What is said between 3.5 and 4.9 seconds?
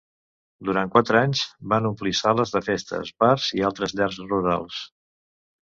i altres llars rurals.